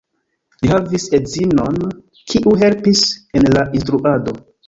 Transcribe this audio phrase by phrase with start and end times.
[0.61, 1.77] Li havis edzinon,
[2.33, 3.05] kiu helpis
[3.41, 4.35] en la instruado.